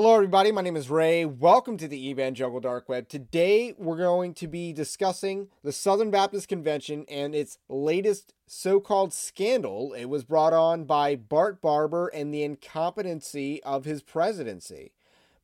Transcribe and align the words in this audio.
Hello, 0.00 0.14
everybody. 0.14 0.52
My 0.52 0.60
name 0.62 0.76
is 0.76 0.90
Ray. 0.90 1.24
Welcome 1.24 1.76
to 1.78 1.88
the 1.88 2.08
Evangelical 2.08 2.60
Dark 2.60 2.88
Web. 2.88 3.08
Today, 3.08 3.74
we're 3.76 3.96
going 3.96 4.32
to 4.34 4.46
be 4.46 4.72
discussing 4.72 5.48
the 5.64 5.72
Southern 5.72 6.12
Baptist 6.12 6.46
Convention 6.46 7.04
and 7.08 7.34
its 7.34 7.58
latest 7.68 8.32
so 8.46 8.78
called 8.78 9.12
scandal. 9.12 9.92
It 9.94 10.04
was 10.04 10.22
brought 10.22 10.52
on 10.52 10.84
by 10.84 11.16
Bart 11.16 11.60
Barber 11.60 12.06
and 12.14 12.32
the 12.32 12.44
incompetency 12.44 13.60
of 13.64 13.86
his 13.86 14.00
presidency. 14.00 14.92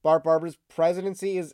Bart 0.05 0.23
Barber's 0.23 0.57
presidency 0.69 1.35
has 1.35 1.53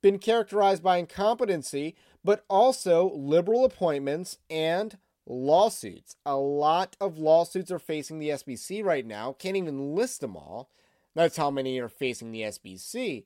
been 0.00 0.20
characterized 0.20 0.84
by 0.84 0.98
incompetency, 0.98 1.96
but 2.22 2.44
also 2.48 3.10
liberal 3.16 3.64
appointments 3.64 4.38
and 4.48 4.96
lawsuits. 5.26 6.14
A 6.24 6.36
lot 6.36 6.94
of 7.00 7.18
lawsuits 7.18 7.72
are 7.72 7.80
facing 7.80 8.20
the 8.20 8.28
SBC 8.28 8.84
right 8.84 9.04
now. 9.04 9.32
Can't 9.32 9.56
even 9.56 9.96
list 9.96 10.20
them 10.20 10.36
all. 10.36 10.70
That's 11.18 11.36
how 11.36 11.50
many 11.50 11.80
are 11.80 11.88
facing 11.88 12.30
the 12.30 12.42
SBC. 12.42 13.24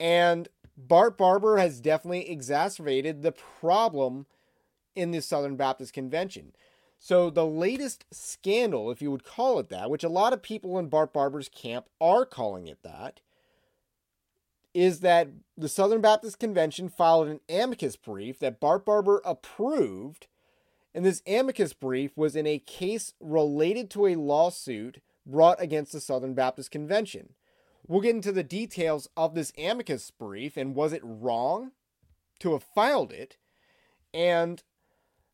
And 0.00 0.48
Bart 0.76 1.16
Barber 1.16 1.58
has 1.58 1.80
definitely 1.80 2.28
exacerbated 2.28 3.22
the 3.22 3.30
problem 3.30 4.26
in 4.96 5.12
the 5.12 5.22
Southern 5.22 5.54
Baptist 5.54 5.92
Convention. 5.92 6.56
So, 6.98 7.30
the 7.30 7.46
latest 7.46 8.04
scandal, 8.10 8.90
if 8.90 9.00
you 9.00 9.12
would 9.12 9.22
call 9.22 9.60
it 9.60 9.68
that, 9.68 9.90
which 9.90 10.02
a 10.02 10.08
lot 10.08 10.32
of 10.32 10.42
people 10.42 10.76
in 10.76 10.88
Bart 10.88 11.12
Barber's 11.12 11.48
camp 11.48 11.86
are 12.00 12.26
calling 12.26 12.66
it 12.66 12.78
that, 12.82 13.20
is 14.74 14.98
that 14.98 15.28
the 15.56 15.68
Southern 15.68 16.00
Baptist 16.00 16.40
Convention 16.40 16.88
filed 16.88 17.28
an 17.28 17.38
amicus 17.48 17.94
brief 17.94 18.40
that 18.40 18.58
Bart 18.58 18.84
Barber 18.84 19.22
approved. 19.24 20.26
And 20.92 21.04
this 21.04 21.22
amicus 21.28 21.74
brief 21.74 22.16
was 22.16 22.34
in 22.34 22.48
a 22.48 22.58
case 22.58 23.14
related 23.20 23.88
to 23.90 24.06
a 24.06 24.16
lawsuit 24.16 25.00
brought 25.26 25.60
against 25.60 25.92
the 25.92 26.00
Southern 26.00 26.34
Baptist 26.34 26.70
Convention. 26.70 27.30
We'll 27.86 28.00
get 28.00 28.14
into 28.14 28.32
the 28.32 28.42
details 28.42 29.08
of 29.16 29.34
this 29.34 29.52
amicus 29.58 30.10
brief 30.10 30.56
and 30.56 30.74
was 30.74 30.92
it 30.92 31.02
wrong 31.04 31.72
to 32.40 32.52
have 32.52 32.62
filed 32.62 33.12
it? 33.12 33.36
And 34.12 34.62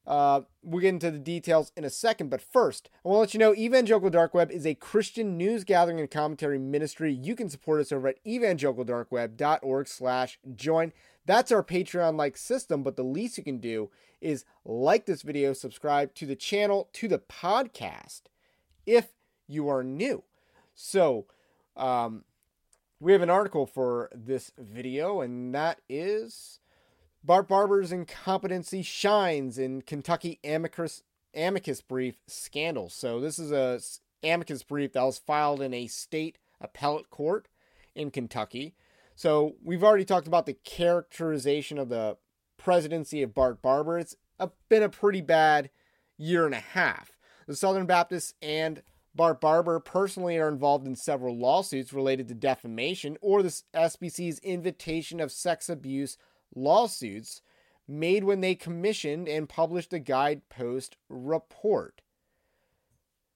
uh, 0.07 0.41
we'll 0.63 0.81
get 0.81 0.89
into 0.89 1.11
the 1.11 1.19
details 1.19 1.71
in 1.77 1.85
a 1.85 1.91
second, 1.91 2.31
but 2.31 2.43
first, 2.43 2.91
I 3.05 3.09
want 3.09 3.17
to 3.17 3.21
let 3.21 3.35
you 3.35 3.39
know 3.41 3.55
Evangelical 3.55 4.11
Dark 4.11 4.35
Web 4.35 4.51
is 4.51 4.67
a 4.67 4.75
Christian 4.75 5.37
news 5.37 5.63
gathering 5.63 6.01
and 6.01 6.11
commentary 6.11 6.59
ministry. 6.59 7.13
You 7.13 7.37
can 7.37 7.49
support 7.49 7.81
us 7.81 7.93
over 7.93 8.09
at 8.09 8.25
evangelicaldarkweb.org 8.25 9.87
slash 9.87 10.39
join. 10.57 10.93
That's 11.27 11.53
our 11.53 11.63
Patreon-like 11.63 12.37
system, 12.37 12.83
but 12.83 12.97
the 12.97 13.05
least 13.05 13.39
you 13.39 13.45
can 13.45 13.59
do 13.59 13.91
is 14.21 14.45
like 14.65 15.07
this 15.07 15.23
video, 15.23 15.53
subscribe 15.53 16.15
to 16.15 16.27
the 16.27 16.35
channel, 16.35 16.89
to 16.95 17.07
the 17.07 17.19
podcast, 17.19 18.23
if 18.87 19.11
you 19.51 19.69
are 19.69 19.83
new. 19.83 20.23
So, 20.75 21.27
um, 21.77 22.25
we 23.01 23.13
have 23.13 23.23
an 23.23 23.31
article 23.31 23.67
for 23.67 24.11
this 24.15 24.53
video, 24.59 25.21
and 25.21 25.55
that 25.55 25.81
is 25.89 26.61
Bart 27.25 27.49
Barber's 27.49 27.93
incompetency 27.93 28.83
shines 28.83 29.59
in 29.59 29.83
Kentucky 29.83 30.39
amicus 30.45 31.03
amicus 31.35 31.81
brief 31.81 32.17
scandal. 32.27 32.89
So 32.89 33.21
this 33.21 33.39
is 33.39 33.53
a 33.53 33.81
amicus 34.23 34.63
brief 34.63 34.93
that 34.93 35.03
was 35.03 35.19
filed 35.19 35.63
in 35.63 35.73
a 35.73 35.87
state 35.87 36.39
appellate 36.61 37.11
court 37.11 37.49
in 37.95 38.11
Kentucky. 38.11 38.75
So 39.15 39.55
we've 39.63 39.85
already 39.85 40.05
talked 40.05 40.27
about 40.27 40.47
the 40.47 40.55
characterization 40.65 41.79
of 41.79 41.89
the 41.89 42.17
presidency 42.57 43.23
of 43.23 43.35
Bart 43.35 43.63
Barber. 43.63 43.99
It's 43.99 44.17
been 44.69 44.83
a 44.83 44.89
pretty 44.89 45.21
bad 45.21 45.71
year 46.17 46.47
and 46.47 46.55
a 46.55 46.61
half. 46.61 47.13
The 47.47 47.57
Southern 47.57 47.87
Baptists 47.87 48.35
and 48.43 48.83
Bart 49.15 49.41
Barber 49.41 49.81
personally 49.81 50.39
are 50.39 50.49
involved 50.49 50.87
in 50.87 50.95
several 50.95 51.37
lawsuits 51.37 51.93
related 51.93 52.29
to 52.29 52.35
defamation 52.35 53.17
or 53.21 53.43
the 53.43 53.63
SBC's 53.75 54.39
invitation 54.41 55.21
of 55.21 55.33
sex 55.33 55.69
abuse 55.69 56.17
lawsuits 56.55 57.43
made 57.89 58.23
when 58.23 58.41
they 58.41 58.55
commissioned 58.55 59.29
and 59.29 59.49
published 59.49 59.91
the 59.91 59.99
guidepost 59.99 60.97
report. 61.09 62.03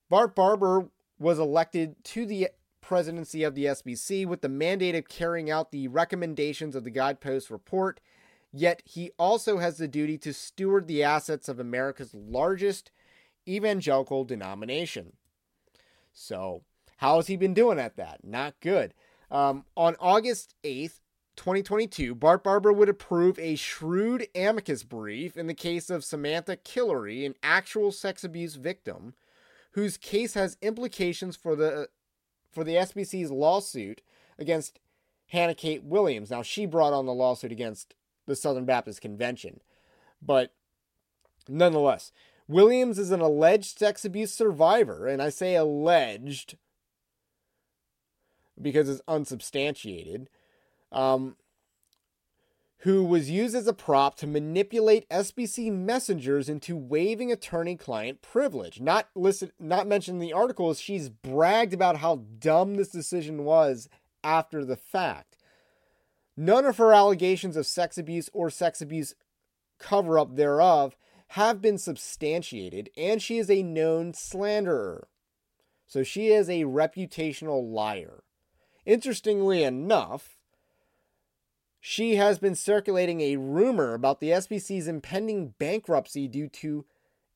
Bart 0.08 0.36
Barber 0.36 0.88
was 1.18 1.38
elected 1.38 1.96
to 2.04 2.24
the 2.24 2.48
presidency 2.80 3.42
of 3.42 3.54
the 3.54 3.64
SBC 3.64 4.26
with 4.26 4.42
the 4.42 4.48
mandate 4.48 4.94
of 4.94 5.08
carrying 5.08 5.50
out 5.50 5.72
the 5.72 5.88
recommendations 5.88 6.76
of 6.76 6.84
the 6.84 6.90
guidepost 6.90 7.50
report, 7.50 7.98
yet 8.52 8.82
he 8.84 9.10
also 9.18 9.58
has 9.58 9.78
the 9.78 9.88
duty 9.88 10.18
to 10.18 10.32
steward 10.32 10.86
the 10.86 11.02
assets 11.02 11.48
of 11.48 11.58
America's 11.58 12.14
largest 12.14 12.92
evangelical 13.48 14.24
denomination. 14.24 15.14
So, 16.14 16.62
how 16.98 17.16
has 17.16 17.26
he 17.26 17.36
been 17.36 17.54
doing 17.54 17.78
at 17.78 17.96
that? 17.96 18.24
Not 18.24 18.54
good. 18.60 18.94
Um, 19.30 19.64
on 19.76 19.96
August 19.98 20.54
8th, 20.64 21.00
2022, 21.36 22.14
Bart 22.14 22.44
Barber 22.44 22.72
would 22.72 22.88
approve 22.88 23.38
a 23.38 23.56
shrewd 23.56 24.28
amicus 24.34 24.84
brief 24.84 25.36
in 25.36 25.48
the 25.48 25.54
case 25.54 25.90
of 25.90 26.04
Samantha 26.04 26.56
Killary, 26.56 27.26
an 27.26 27.34
actual 27.42 27.90
sex 27.90 28.22
abuse 28.22 28.54
victim, 28.54 29.14
whose 29.72 29.96
case 29.96 30.34
has 30.34 30.56
implications 30.62 31.36
for 31.36 31.56
the 31.56 31.88
for 32.52 32.62
the 32.62 32.76
SBC's 32.76 33.32
lawsuit 33.32 34.00
against 34.38 34.78
Hannah 35.26 35.56
Kate 35.56 35.82
Williams. 35.82 36.30
Now, 36.30 36.42
she 36.42 36.66
brought 36.66 36.92
on 36.92 37.06
the 37.06 37.12
lawsuit 37.12 37.50
against 37.50 37.96
the 38.26 38.36
Southern 38.36 38.64
Baptist 38.64 39.00
Convention, 39.00 39.60
but 40.22 40.54
nonetheless, 41.48 42.12
Williams 42.46 42.98
is 42.98 43.10
an 43.10 43.20
alleged 43.20 43.78
sex 43.78 44.04
abuse 44.04 44.32
survivor, 44.32 45.06
and 45.06 45.22
I 45.22 45.30
say 45.30 45.54
alleged 45.54 46.56
because 48.60 48.88
it's 48.88 49.02
unsubstantiated, 49.08 50.28
um, 50.92 51.36
who 52.78 53.02
was 53.02 53.30
used 53.30 53.54
as 53.54 53.66
a 53.66 53.72
prop 53.72 54.14
to 54.16 54.26
manipulate 54.26 55.08
SBC 55.08 55.72
messengers 55.72 56.48
into 56.48 56.76
waiving 56.76 57.32
attorney-client 57.32 58.20
privilege. 58.20 58.80
Not 58.80 59.08
listed, 59.14 59.52
not 59.58 59.86
mentioned 59.86 60.16
in 60.16 60.28
the 60.28 60.34
article 60.34 60.72
she's 60.74 61.08
bragged 61.08 61.72
about 61.72 61.96
how 61.96 62.22
dumb 62.38 62.74
this 62.74 62.90
decision 62.90 63.44
was 63.44 63.88
after 64.22 64.64
the 64.64 64.76
fact. 64.76 65.38
None 66.36 66.66
of 66.66 66.76
her 66.76 66.92
allegations 66.92 67.56
of 67.56 67.66
sex 67.66 67.96
abuse 67.96 68.28
or 68.32 68.50
sex 68.50 68.82
abuse 68.82 69.14
cover 69.78 70.18
up 70.18 70.36
thereof 70.36 70.94
have 71.34 71.60
been 71.60 71.78
substantiated, 71.78 72.90
and 72.96 73.20
she 73.20 73.38
is 73.38 73.50
a 73.50 73.64
known 73.64 74.14
slanderer. 74.14 75.08
So 75.84 76.04
she 76.04 76.28
is 76.28 76.48
a 76.48 76.62
reputational 76.62 77.72
liar. 77.72 78.22
Interestingly 78.86 79.64
enough, 79.64 80.38
she 81.80 82.14
has 82.16 82.38
been 82.38 82.54
circulating 82.54 83.20
a 83.20 83.36
rumor 83.36 83.94
about 83.94 84.20
the 84.20 84.30
SBC's 84.30 84.86
impending 84.86 85.54
bankruptcy 85.58 86.28
due 86.28 86.48
to 86.50 86.84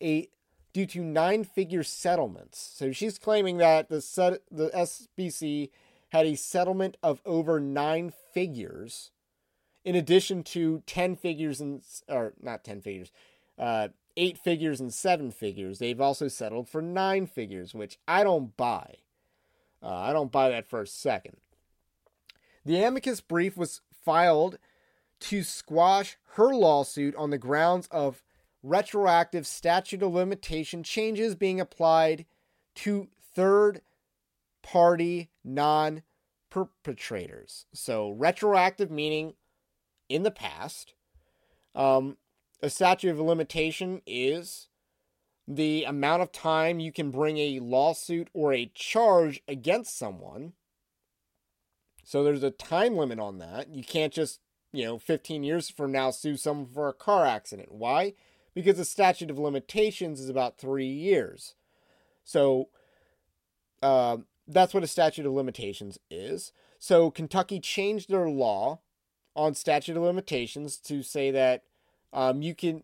a 0.00 0.28
due 0.72 0.86
to 0.86 1.03
nine-figure 1.03 1.82
settlements. 1.82 2.72
So 2.76 2.92
she's 2.92 3.19
claiming 3.19 3.56
that 3.56 3.88
the 3.88 4.00
set, 4.00 4.42
the 4.48 4.69
SBC 4.69 5.70
had 6.10 6.25
a 6.25 6.36
settlement 6.36 6.97
of 7.03 7.20
over 7.26 7.59
nine 7.59 8.12
figures, 8.33 9.10
in 9.84 9.97
addition 9.97 10.44
to 10.44 10.84
ten 10.86 11.16
figures 11.16 11.60
and 11.60 11.83
or 12.09 12.34
not 12.41 12.62
ten 12.62 12.80
figures, 12.80 13.10
uh, 13.59 13.89
eight 14.16 14.39
figures 14.39 14.81
and 14.81 14.93
seven 14.93 15.31
figures. 15.31 15.78
They've 15.78 16.01
also 16.01 16.28
settled 16.28 16.69
for 16.69 16.83
nine 16.83 17.27
figures, 17.27 17.75
which 17.75 17.99
I 18.07 18.25
don't 18.25 18.57
buy. 18.57 18.97
Uh, 19.83 19.95
I 19.95 20.13
don't 20.13 20.33
buy 20.33 20.51
that 20.51 20.69
for 20.69 20.83
a 20.83 20.87
second. 20.87 21.37
The 22.65 22.83
amicus 22.83 23.21
brief 23.21 23.57
was 23.57 23.81
filed 24.05 24.59
to 25.21 25.43
squash 25.43 26.16
her 26.34 26.55
lawsuit 26.55 27.15
on 27.16 27.31
the 27.31 27.39
grounds 27.39 27.89
of 27.91 28.22
retroactive 28.63 29.47
statute 29.47 30.03
of 30.03 30.13
limitation 30.13 30.83
changes 30.83 31.34
being 31.34 31.61
applied 31.61 32.27
to 32.75 33.09
third 33.34 33.81
party 34.63 35.31
non 35.45 36.03
perpetrators. 36.51 37.66
So, 37.72 38.11
retroactive 38.11 38.91
meaning 38.91 39.34
in 40.09 40.22
the 40.22 40.31
past. 40.31 40.95
Um, 41.75 42.16
a 42.63 42.71
statute 42.71 43.10
of 43.10 43.21
limitation 43.21 44.03
is 44.07 44.69
the 45.47 45.84
amount 45.84 46.22
of 46.22 46.33
time 46.33 46.81
you 46.81 46.93
can 46.93 47.10
bring 47.10 47.39
a 47.39 47.60
lawsuit 47.60 48.28
or 48.34 48.53
a 48.53 48.71
charge 48.75 49.41
against 49.49 49.97
someone. 49.97 50.53
So 52.05 52.22
there's 52.22 52.43
a 52.43 52.51
time 52.51 52.97
limit 52.97 53.19
on 53.19 53.39
that. 53.39 53.69
You 53.71 53.83
can't 53.83 54.13
just, 54.13 54.41
you 54.72 54.84
know, 54.84 54.99
15 54.99 55.43
years 55.43 55.71
from 55.71 55.93
now 55.93 56.10
sue 56.10 56.37
someone 56.37 56.66
for 56.66 56.89
a 56.89 56.95
car 56.95 57.25
accident. 57.25 57.72
Why? 57.72 58.15
Because 58.55 58.77
the 58.77 58.84
statute 58.84 59.31
of 59.31 59.39
limitations 59.39 60.21
is 60.21 60.28
about 60.28 60.59
three 60.59 60.87
years. 60.87 61.54
So 62.25 62.69
uh, 63.83 64.19
that's 64.47 64.75
what 64.75 64.83
a 64.83 64.89
statute 64.89 65.25
of 65.25 65.33
limitations 65.33 65.99
is. 66.11 66.53
So 66.78 67.11
Kentucky 67.11 67.61
changed 67.61 68.11
their 68.11 68.28
law 68.28 68.81
on 69.34 69.54
statute 69.54 69.97
of 69.97 70.03
limitations 70.03 70.77
to 70.78 71.03
say 71.03 71.31
that 71.31 71.63
um, 72.13 72.43
you 72.43 72.55
can 72.55 72.83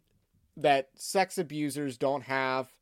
that 0.56 0.88
sex 0.94 1.38
abusers 1.38 1.98
don't 1.98 2.22
have 2.22 2.72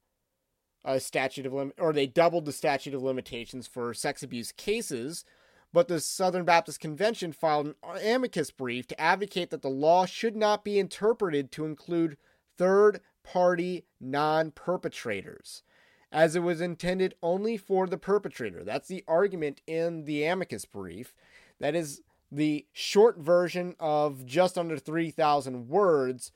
a 0.84 1.00
statute 1.00 1.46
of 1.46 1.52
limit, 1.52 1.76
or 1.78 1.92
they 1.92 2.06
doubled 2.06 2.44
the 2.44 2.52
statute 2.52 2.94
of 2.94 3.02
limitations 3.02 3.66
for 3.66 3.94
sex 3.94 4.22
abuse 4.22 4.52
cases. 4.52 5.24
But 5.72 5.88
the 5.88 6.00
Southern 6.00 6.44
Baptist 6.44 6.80
Convention 6.80 7.32
filed 7.32 7.68
an 7.68 7.74
amicus 8.04 8.50
brief 8.50 8.86
to 8.88 9.00
advocate 9.00 9.48
that 9.50 9.62
the 9.62 9.70
law 9.70 10.04
should 10.04 10.36
not 10.36 10.64
be 10.64 10.78
interpreted 10.78 11.50
to 11.52 11.64
include 11.64 12.18
third 12.58 13.00
party 13.24 13.86
non 13.98 14.50
perpetrators, 14.50 15.62
as 16.10 16.36
it 16.36 16.40
was 16.40 16.60
intended 16.60 17.14
only 17.22 17.56
for 17.56 17.86
the 17.86 17.96
perpetrator. 17.96 18.62
That's 18.62 18.88
the 18.88 19.02
argument 19.08 19.62
in 19.66 20.04
the 20.04 20.24
amicus 20.24 20.66
brief. 20.66 21.14
That 21.58 21.74
is 21.74 22.02
the 22.32 22.66
short 22.72 23.18
version 23.18 23.76
of 23.78 24.24
just 24.24 24.56
under 24.56 24.78
3,000 24.78 25.68
words 25.68 26.32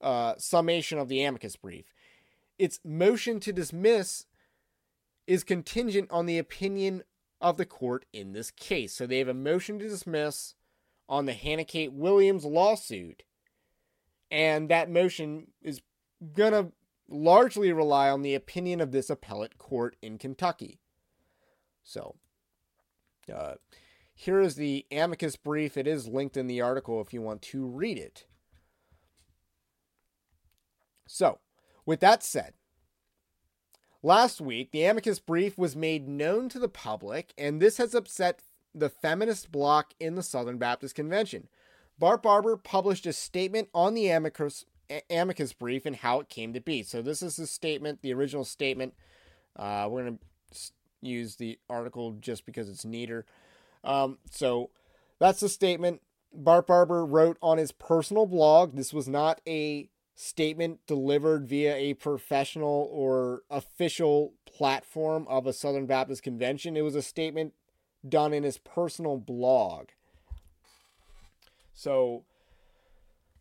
uh, 0.00 0.34
summation 0.38 0.96
of 0.96 1.08
the 1.08 1.22
amicus 1.24 1.56
brief. 1.56 1.92
Its 2.56 2.78
motion 2.84 3.40
to 3.40 3.52
dismiss 3.52 4.26
is 5.26 5.42
contingent 5.42 6.08
on 6.12 6.26
the 6.26 6.38
opinion 6.38 7.02
of 7.40 7.56
the 7.56 7.66
court 7.66 8.06
in 8.12 8.32
this 8.32 8.52
case. 8.52 8.94
So 8.94 9.06
they 9.06 9.18
have 9.18 9.28
a 9.28 9.34
motion 9.34 9.80
to 9.80 9.88
dismiss 9.88 10.54
on 11.08 11.26
the 11.26 11.32
Hannah 11.32 11.64
Kate 11.64 11.92
Williams 11.92 12.44
lawsuit, 12.44 13.24
and 14.30 14.68
that 14.68 14.90
motion 14.90 15.48
is 15.62 15.80
going 16.34 16.52
to 16.52 16.72
largely 17.08 17.72
rely 17.72 18.08
on 18.08 18.22
the 18.22 18.34
opinion 18.34 18.80
of 18.80 18.92
this 18.92 19.10
appellate 19.10 19.58
court 19.58 19.96
in 20.00 20.18
Kentucky. 20.18 20.78
So, 21.82 22.16
uh, 23.34 23.54
here 24.20 24.40
is 24.40 24.56
the 24.56 24.84
amicus 24.90 25.36
brief. 25.36 25.76
It 25.76 25.86
is 25.86 26.08
linked 26.08 26.36
in 26.36 26.48
the 26.48 26.60
article 26.60 27.00
if 27.00 27.14
you 27.14 27.22
want 27.22 27.40
to 27.42 27.64
read 27.64 27.96
it. 27.96 28.26
So, 31.06 31.38
with 31.86 32.00
that 32.00 32.24
said, 32.24 32.54
last 34.02 34.40
week 34.40 34.72
the 34.72 34.82
amicus 34.82 35.20
brief 35.20 35.56
was 35.56 35.76
made 35.76 36.08
known 36.08 36.48
to 36.48 36.58
the 36.58 36.68
public, 36.68 37.32
and 37.38 37.62
this 37.62 37.76
has 37.76 37.94
upset 37.94 38.42
the 38.74 38.88
feminist 38.88 39.52
bloc 39.52 39.94
in 40.00 40.16
the 40.16 40.24
Southern 40.24 40.58
Baptist 40.58 40.96
Convention. 40.96 41.46
Bart 41.96 42.20
Barber 42.20 42.56
published 42.56 43.06
a 43.06 43.12
statement 43.12 43.68
on 43.72 43.94
the 43.94 44.08
amicus, 44.08 44.64
amicus 45.08 45.52
brief 45.52 45.86
and 45.86 45.94
how 45.94 46.18
it 46.18 46.28
came 46.28 46.52
to 46.54 46.60
be. 46.60 46.82
So, 46.82 47.02
this 47.02 47.22
is 47.22 47.36
the 47.36 47.46
statement, 47.46 48.02
the 48.02 48.14
original 48.14 48.44
statement. 48.44 48.94
Uh, 49.54 49.86
we're 49.88 50.02
going 50.02 50.18
to 50.18 50.58
use 51.02 51.36
the 51.36 51.60
article 51.70 52.16
just 52.18 52.44
because 52.44 52.68
it's 52.68 52.84
neater. 52.84 53.24
Um, 53.84 54.18
so 54.30 54.70
that's 55.18 55.40
the 55.40 55.48
statement 55.48 56.02
Bart 56.32 56.66
Barber 56.66 57.04
wrote 57.04 57.38
on 57.42 57.58
his 57.58 57.72
personal 57.72 58.26
blog. 58.26 58.76
This 58.76 58.92
was 58.92 59.08
not 59.08 59.40
a 59.46 59.88
statement 60.14 60.80
delivered 60.86 61.46
via 61.46 61.74
a 61.76 61.94
professional 61.94 62.88
or 62.92 63.42
official 63.50 64.34
platform 64.46 65.26
of 65.28 65.46
a 65.46 65.52
Southern 65.52 65.86
Baptist 65.86 66.22
convention. 66.22 66.76
It 66.76 66.82
was 66.82 66.94
a 66.94 67.02
statement 67.02 67.54
done 68.06 68.32
in 68.32 68.42
his 68.42 68.58
personal 68.58 69.16
blog. 69.16 69.88
So 71.72 72.24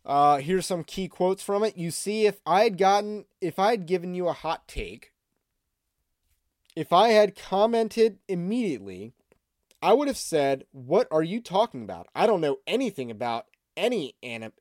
uh, 0.05 0.37
here's 0.37 0.65
some 0.65 0.83
key 0.83 1.07
quotes 1.07 1.43
from 1.43 1.63
it. 1.63 1.77
You 1.77 1.91
see, 1.91 2.27
if 2.27 2.39
I 2.45 2.63
had 2.63 2.77
gotten, 2.77 3.25
if 3.41 3.59
I 3.59 3.71
had 3.71 3.85
given 3.85 4.13
you 4.13 4.27
a 4.27 4.33
hot 4.33 4.67
take, 4.67 5.11
if 6.75 6.93
I 6.93 7.09
had 7.09 7.35
commented 7.35 8.19
immediately, 8.27 9.13
I 9.81 9.93
would 9.93 10.07
have 10.07 10.17
said, 10.17 10.65
What 10.71 11.07
are 11.11 11.23
you 11.23 11.41
talking 11.41 11.83
about? 11.83 12.07
I 12.15 12.27
don't 12.27 12.41
know 12.41 12.57
anything 12.65 13.11
about 13.11 13.45
any 13.75 14.15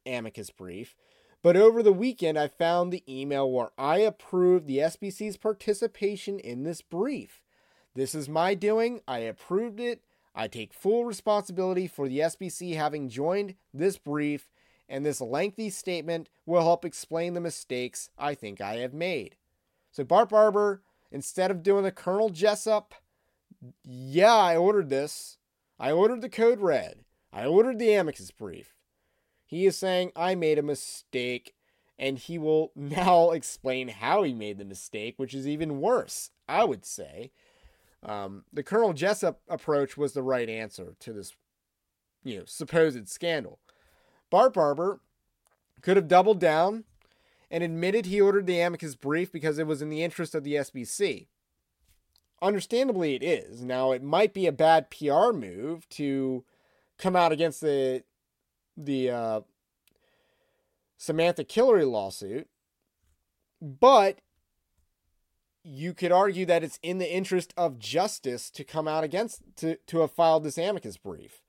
amicus 0.04 0.50
brief. 0.50 0.94
But 1.42 1.56
over 1.56 1.82
the 1.82 1.92
weekend, 1.92 2.38
I 2.38 2.48
found 2.48 2.92
the 2.92 3.04
email 3.08 3.50
where 3.50 3.70
I 3.78 3.98
approved 3.98 4.66
the 4.66 4.78
SBC's 4.78 5.36
participation 5.36 6.38
in 6.38 6.64
this 6.64 6.82
brief. 6.82 7.40
This 7.94 8.14
is 8.14 8.28
my 8.28 8.54
doing. 8.54 9.00
I 9.06 9.18
approved 9.20 9.80
it. 9.80 10.02
I 10.34 10.48
take 10.48 10.74
full 10.74 11.04
responsibility 11.04 11.86
for 11.86 12.08
the 12.08 12.19
SBC 12.19 12.76
having 12.76 13.08
joined 13.08 13.54
this 13.72 13.96
brief, 13.96 14.50
and 14.88 15.06
this 15.06 15.20
lengthy 15.20 15.70
statement 15.70 16.28
will 16.44 16.62
help 16.62 16.84
explain 16.84 17.32
the 17.34 17.40
mistakes 17.40 18.10
I 18.19 18.34
think 18.34 18.60
I 18.60 18.76
have 18.78 18.92
made. 18.92 19.36
So, 19.92 20.04
Bart 20.04 20.28
Barber, 20.28 20.82
instead 21.10 21.50
of 21.50 21.62
doing 21.62 21.84
the 21.84 21.92
Colonel 21.92 22.28
Jessup, 22.28 22.94
yeah, 23.84 24.34
I 24.34 24.56
ordered 24.56 24.88
this. 24.88 25.38
I 25.78 25.92
ordered 25.92 26.22
the 26.22 26.28
code 26.28 26.60
red. 26.60 27.04
I 27.32 27.46
ordered 27.46 27.78
the 27.78 27.92
amicus 27.92 28.30
brief. 28.30 28.74
He 29.44 29.66
is 29.66 29.76
saying 29.76 30.12
I 30.16 30.34
made 30.34 30.58
a 30.58 30.62
mistake, 30.62 31.54
and 31.98 32.18
he 32.18 32.38
will 32.38 32.72
now 32.76 33.30
explain 33.30 33.88
how 33.88 34.22
he 34.22 34.32
made 34.32 34.58
the 34.58 34.64
mistake, 34.64 35.14
which 35.16 35.34
is 35.34 35.46
even 35.46 35.80
worse, 35.80 36.30
I 36.48 36.64
would 36.64 36.84
say. 36.84 37.30
Um, 38.02 38.44
the 38.52 38.62
Colonel 38.62 38.92
Jessup 38.92 39.40
approach 39.48 39.96
was 39.96 40.12
the 40.12 40.22
right 40.22 40.48
answer 40.48 40.94
to 41.00 41.12
this, 41.12 41.34
you 42.24 42.38
know, 42.38 42.44
supposed 42.46 43.08
scandal. 43.08 43.58
Bart 44.30 44.54
Barber 44.54 45.00
could 45.82 45.96
have 45.96 46.08
doubled 46.08 46.40
down 46.40 46.84
and 47.50 47.62
admitted 47.62 48.06
he 48.06 48.20
ordered 48.20 48.46
the 48.46 48.60
amicus 48.60 48.96
brief 48.96 49.30
because 49.32 49.58
it 49.58 49.66
was 49.66 49.82
in 49.82 49.88
the 49.88 50.02
interest 50.02 50.34
of 50.34 50.44
the 50.44 50.54
SBC 50.54 51.28
understandably 52.42 53.14
it 53.14 53.22
is. 53.22 53.62
Now 53.62 53.92
it 53.92 54.02
might 54.02 54.34
be 54.34 54.46
a 54.46 54.52
bad 54.52 54.90
PR 54.90 55.32
move 55.32 55.88
to 55.90 56.44
come 56.98 57.16
out 57.16 57.32
against 57.32 57.60
the 57.60 58.02
the 58.76 59.10
uh, 59.10 59.40
Samantha 60.98 61.44
Killary 61.44 61.90
lawsuit, 61.90 62.48
but 63.60 64.18
you 65.62 65.94
could 65.94 66.12
argue 66.12 66.46
that 66.46 66.62
it's 66.62 66.78
in 66.82 66.98
the 66.98 67.12
interest 67.12 67.52
of 67.56 67.78
justice 67.78 68.50
to 68.50 68.64
come 68.64 68.86
out 68.86 69.04
against 69.04 69.42
to 69.56 69.76
to 69.86 70.00
have 70.00 70.12
filed 70.12 70.44
this 70.44 70.58
amicus 70.58 70.96
brief. 70.96 71.42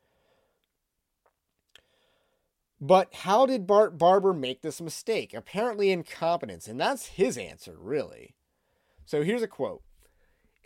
But 2.80 3.14
how 3.14 3.46
did 3.46 3.66
Bart 3.66 3.98
Barber 3.98 4.34
make 4.34 4.62
this 4.62 4.80
mistake? 4.80 5.34
Apparently 5.34 5.92
incompetence, 5.92 6.68
and 6.68 6.80
that's 6.80 7.08
his 7.08 7.38
answer, 7.38 7.76
really. 7.80 8.36
So 9.06 9.24
here's 9.24 9.42
a 9.42 9.48
quote. 9.48 9.82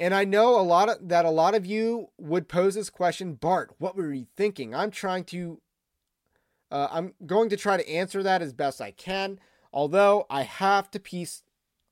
And 0.01 0.15
I 0.15 0.23
know 0.23 0.59
a 0.59 0.63
lot 0.63 0.89
of 0.89 1.09
that 1.09 1.25
a 1.25 1.29
lot 1.29 1.53
of 1.53 1.63
you 1.63 2.09
would 2.17 2.49
pose 2.49 2.73
this 2.73 2.89
question, 2.89 3.35
Bart, 3.35 3.75
what 3.77 3.95
were 3.95 4.11
you 4.11 4.25
thinking? 4.35 4.73
I'm 4.73 4.89
trying 4.89 5.25
to 5.25 5.61
uh, 6.71 6.87
I'm 6.89 7.13
going 7.23 7.49
to 7.49 7.55
try 7.55 7.77
to 7.77 7.87
answer 7.87 8.23
that 8.23 8.41
as 8.41 8.51
best 8.51 8.81
I 8.81 8.89
can, 8.89 9.39
although 9.71 10.25
I 10.27 10.41
have 10.41 10.89
to 10.91 10.99
piece 10.99 11.43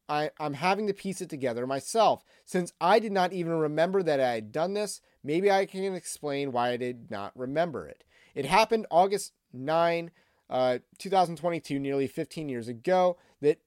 I, 0.09 0.31
I'm 0.39 0.55
having 0.55 0.87
to 0.87 0.93
piece 0.93 1.21
it 1.21 1.29
together 1.29 1.67
myself. 1.67 2.23
Since 2.45 2.73
I 2.81 2.97
did 2.97 3.11
not 3.11 3.31
even 3.31 3.51
remember 3.51 4.01
that 4.01 4.19
I 4.19 4.33
had 4.33 4.51
done 4.51 4.73
this, 4.73 5.01
maybe 5.23 5.51
I 5.51 5.67
can 5.67 5.93
explain 5.93 6.51
why 6.51 6.71
I 6.71 6.77
did 6.77 7.11
not 7.11 7.31
remember 7.37 7.85
it. 7.85 8.03
It 8.33 8.45
happened 8.45 8.87
August 8.89 9.33
9, 9.53 10.09
uh, 10.49 10.79
2022, 10.97 11.77
nearly 11.77 12.07
15 12.07 12.49
years 12.49 12.67
ago, 12.67 13.17
that 13.41 13.59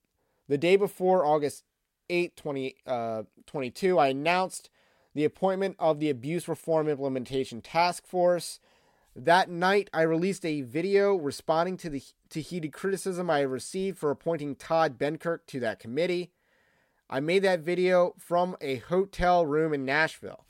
the 0.48 0.58
day 0.58 0.74
before 0.74 1.24
August 1.24 1.62
8, 2.12 2.36
2022, 2.36 3.98
uh, 3.98 4.00
I 4.00 4.08
announced 4.08 4.68
the 5.14 5.24
appointment 5.24 5.76
of 5.78 5.98
the 5.98 6.10
Abuse 6.10 6.46
Reform 6.46 6.88
Implementation 6.88 7.62
Task 7.62 8.06
Force. 8.06 8.60
That 9.16 9.48
night, 9.48 9.88
I 9.94 10.02
released 10.02 10.44
a 10.44 10.60
video 10.60 11.14
responding 11.14 11.76
to 11.78 11.90
the 11.90 12.02
to 12.30 12.40
heated 12.40 12.72
criticism 12.72 13.28
I 13.30 13.40
received 13.40 13.98
for 13.98 14.10
appointing 14.10 14.56
Todd 14.56 14.98
Benkert 14.98 15.40
to 15.48 15.60
that 15.60 15.78
committee. 15.78 16.32
I 17.10 17.20
made 17.20 17.44
that 17.44 17.60
video 17.60 18.14
from 18.18 18.56
a 18.60 18.76
hotel 18.76 19.44
room 19.44 19.74
in 19.74 19.84
Nashville. 19.84 20.46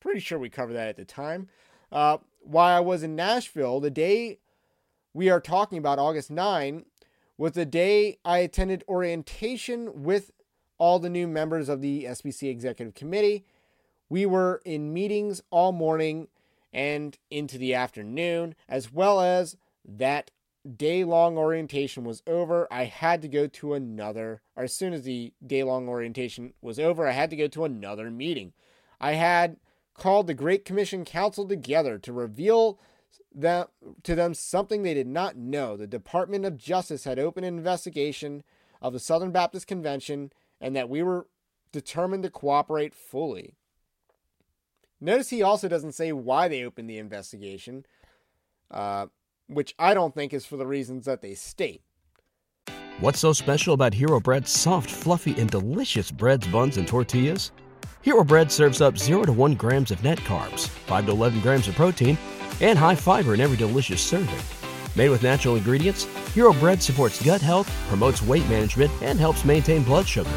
Pretty 0.00 0.20
sure 0.20 0.38
we 0.38 0.48
covered 0.48 0.74
that 0.74 0.88
at 0.88 0.96
the 0.96 1.04
time. 1.04 1.48
Uh, 1.92 2.18
while 2.40 2.76
I 2.76 2.80
was 2.80 3.02
in 3.02 3.14
Nashville, 3.14 3.80
the 3.80 3.90
day 3.90 4.38
we 5.12 5.28
are 5.28 5.40
talking 5.40 5.78
about, 5.78 5.98
August 5.98 6.30
9, 6.30 6.84
was 7.36 7.52
the 7.52 7.64
day 7.64 8.18
I 8.24 8.38
attended 8.38 8.84
orientation 8.88 10.02
with 10.02 10.32
all 10.80 10.98
the 10.98 11.10
new 11.10 11.28
members 11.28 11.68
of 11.68 11.82
the 11.82 12.04
SBC 12.04 12.50
Executive 12.50 12.94
Committee. 12.94 13.44
We 14.08 14.24
were 14.26 14.62
in 14.64 14.92
meetings 14.92 15.42
all 15.50 15.70
morning 15.70 16.28
and 16.72 17.16
into 17.30 17.58
the 17.58 17.74
afternoon, 17.74 18.54
as 18.68 18.90
well 18.90 19.20
as 19.20 19.56
that 19.84 20.30
day 20.76 21.04
long 21.04 21.36
orientation 21.36 22.02
was 22.02 22.22
over. 22.26 22.66
I 22.70 22.84
had 22.84 23.20
to 23.22 23.28
go 23.28 23.46
to 23.46 23.74
another, 23.74 24.40
or 24.56 24.64
as 24.64 24.74
soon 24.74 24.94
as 24.94 25.02
the 25.02 25.34
day 25.46 25.62
long 25.62 25.86
orientation 25.86 26.54
was 26.62 26.80
over, 26.80 27.06
I 27.06 27.12
had 27.12 27.30
to 27.30 27.36
go 27.36 27.46
to 27.48 27.64
another 27.64 28.10
meeting. 28.10 28.54
I 29.00 29.12
had 29.12 29.58
called 29.94 30.26
the 30.26 30.34
Great 30.34 30.64
Commission 30.64 31.04
Council 31.04 31.46
together 31.46 31.98
to 31.98 32.12
reveal 32.12 32.78
them, 33.34 33.66
to 34.02 34.14
them 34.14 34.32
something 34.32 34.82
they 34.82 34.94
did 34.94 35.06
not 35.06 35.36
know. 35.36 35.76
The 35.76 35.86
Department 35.86 36.46
of 36.46 36.56
Justice 36.56 37.04
had 37.04 37.18
opened 37.18 37.44
an 37.44 37.58
investigation 37.58 38.44
of 38.80 38.94
the 38.94 38.98
Southern 38.98 39.30
Baptist 39.30 39.66
Convention 39.66 40.32
and 40.60 40.76
that 40.76 40.88
we 40.88 41.02
were 41.02 41.26
determined 41.72 42.22
to 42.24 42.30
cooperate 42.30 42.94
fully. 42.94 43.54
Notice 45.00 45.30
he 45.30 45.42
also 45.42 45.68
doesn't 45.68 45.92
say 45.92 46.12
why 46.12 46.48
they 46.48 46.64
opened 46.64 46.90
the 46.90 46.98
investigation, 46.98 47.86
uh, 48.70 49.06
which 49.46 49.74
I 49.78 49.94
don't 49.94 50.14
think 50.14 50.34
is 50.34 50.44
for 50.44 50.56
the 50.56 50.66
reasons 50.66 51.06
that 51.06 51.22
they 51.22 51.34
state. 51.34 51.82
What's 53.00 53.18
so 53.18 53.32
special 53.32 53.72
about 53.72 53.94
Hero 53.94 54.20
Bread's 54.20 54.50
soft, 54.50 54.90
fluffy, 54.90 55.34
and 55.40 55.50
delicious 55.50 56.10
breads, 56.10 56.46
buns, 56.48 56.76
and 56.76 56.86
tortillas? 56.86 57.50
Hero 58.02 58.24
Bread 58.24 58.52
serves 58.52 58.82
up 58.82 58.98
0 58.98 59.24
to 59.24 59.32
1 59.32 59.54
grams 59.54 59.90
of 59.90 60.04
net 60.04 60.18
carbs, 60.18 60.68
5 60.68 61.06
to 61.06 61.12
11 61.12 61.40
grams 61.40 61.66
of 61.66 61.74
protein, 61.74 62.18
and 62.60 62.78
high 62.78 62.94
fiber 62.94 63.32
in 63.32 63.40
every 63.40 63.56
delicious 63.56 64.02
serving. 64.02 64.59
Made 64.96 65.10
with 65.10 65.22
natural 65.22 65.56
ingredients, 65.56 66.04
Hero 66.34 66.52
Bread 66.52 66.82
supports 66.82 67.24
gut 67.24 67.40
health, 67.40 67.70
promotes 67.88 68.22
weight 68.22 68.48
management, 68.48 68.90
and 69.02 69.20
helps 69.20 69.44
maintain 69.44 69.84
blood 69.84 70.06
sugar. 70.06 70.30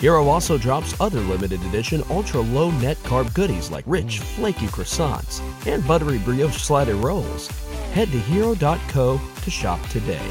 Hero 0.00 0.26
also 0.26 0.58
drops 0.58 1.00
other 1.00 1.20
limited 1.20 1.62
edition 1.66 2.02
ultra 2.10 2.40
low 2.40 2.70
net 2.72 2.96
carb 2.98 3.32
goodies 3.34 3.70
like 3.70 3.84
rich, 3.86 4.18
flaky 4.18 4.66
croissants 4.66 5.40
and 5.66 5.86
buttery 5.86 6.18
brioche 6.18 6.60
slider 6.60 6.96
rolls. 6.96 7.48
Head 7.92 8.10
to 8.10 8.18
hero.co 8.18 9.20
to 9.42 9.50
shop 9.50 9.80
today. 9.88 10.28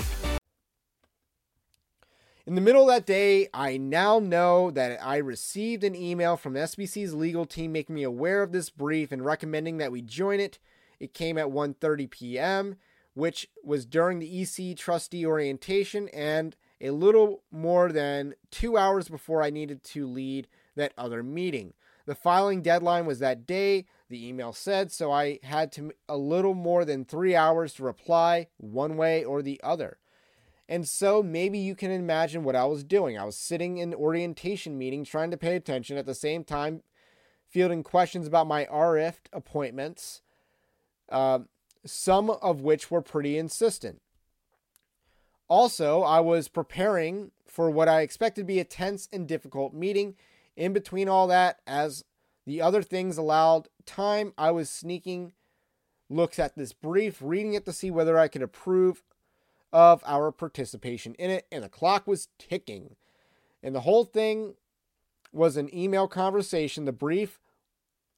In 2.46 2.56
the 2.56 2.62
middle 2.62 2.90
of 2.90 2.96
that 2.96 3.06
day, 3.06 3.48
I 3.54 3.78
now 3.78 4.20
know 4.20 4.70
that 4.72 5.00
I 5.02 5.16
received 5.16 5.86
an 5.86 5.96
email 5.96 6.36
from 6.36 6.56
SBC's 6.56 7.14
legal 7.14 7.46
team 7.46 7.72
making 7.72 7.96
me 7.96 8.04
aware 8.04 8.44
of 8.44 8.52
this 8.52 8.70
brief 8.70 9.14
and 9.14 9.24
recommending 9.24 9.78
that 9.78 9.94
we 9.94 10.02
join 10.02 10.42
it. 10.42 10.60
It 11.00 11.14
came 11.14 11.38
at 11.38 11.48
1:30 11.48 12.10
p.m., 12.10 12.76
which 13.14 13.48
was 13.64 13.86
during 13.86 14.20
the 14.20 14.42
EC 14.42 14.76
trustee 14.78 15.26
orientation 15.26 16.10
and 16.10 16.56
a 16.82 16.92
little 16.92 17.44
more 17.52 17.92
than 17.92 18.34
2 18.52 18.78
hours 18.78 19.08
before 19.08 19.42
I 19.42 19.50
needed 19.50 19.84
to 19.86 20.08
lead 20.08 20.48
that 20.76 20.94
other 20.98 21.24
meeting. 21.24 21.74
The 22.06 22.16
filing 22.16 22.62
deadline 22.62 23.06
was 23.06 23.20
that 23.20 23.46
day, 23.46 23.86
the 24.10 24.28
email 24.28 24.52
said, 24.52 24.92
so 24.92 25.12
I 25.12 25.40
had 25.44 25.72
to 25.74 25.92
a 26.10 26.18
little 26.18 26.54
more 26.54 26.84
than 26.84 27.06
3 27.06 27.36
hours 27.36 27.74
to 27.76 27.84
reply 27.84 28.48
one 28.58 28.98
way 28.98 29.24
or 29.24 29.42
the 29.42 29.62
other. 29.64 30.00
And 30.68 30.88
so 30.88 31.22
maybe 31.22 31.60
you 31.60 31.76
can 31.76 31.92
imagine 31.92 32.44
what 32.44 32.56
I 32.56 32.66
was 32.66 32.84
doing. 32.84 33.18
I 33.18 33.26
was 33.26 33.38
sitting 33.38 33.78
in 33.78 33.94
orientation 33.94 34.78
meetings 34.78 35.10
trying 35.10 35.32
to 35.32 35.38
pay 35.38 35.56
attention 35.56 35.98
at 35.98 36.06
the 36.06 36.16
same 36.16 36.44
time 36.44 36.82
fielding 37.54 37.84
questions 37.84 38.26
about 38.26 38.48
my 38.48 38.66
RF 38.66 39.16
appointments, 39.32 40.24
uh, 41.10 41.40
some 41.86 42.30
of 42.30 42.62
which 42.62 42.90
were 42.90 43.02
pretty 43.02 43.38
insistent. 43.38 44.02
Also, 45.48 46.02
I 46.02 46.20
was 46.20 46.48
preparing 46.48 47.32
for 47.46 47.70
what 47.70 47.88
I 47.88 48.02
expected 48.02 48.42
to 48.42 48.46
be 48.46 48.60
a 48.60 48.64
tense 48.64 49.08
and 49.12 49.28
difficult 49.28 49.74
meeting. 49.74 50.16
In 50.56 50.74
between 50.74 51.10
all 51.10 51.28
that, 51.28 51.60
as 51.68 52.06
the 52.46 52.62
other 52.62 52.82
things 52.82 53.18
allowed 53.18 53.68
time, 53.86 54.34
I 54.38 54.52
was 54.52 54.70
sneaking 54.70 55.34
looks 56.10 56.40
at 56.40 56.56
this 56.56 56.74
brief, 56.74 57.20
reading 57.22 57.54
it 57.54 57.66
to 57.66 57.74
see 57.74 57.92
whether 57.92 58.18
I 58.18 58.28
could 58.28 58.42
approve 58.42 59.04
of 59.72 60.04
our 60.06 60.32
participation 60.32 61.16
in 61.16 61.32
it, 61.32 61.48
and 61.52 61.64
the 61.64 61.70
clock 61.70 62.06
was 62.06 62.28
ticking. 62.38 62.96
And 63.64 63.74
the 63.74 63.82
whole 63.82 64.04
thing 64.04 64.54
was 65.32 65.58
an 65.58 65.74
email 65.76 66.08
conversation, 66.08 66.86
the 66.86 66.92
brief, 66.92 67.40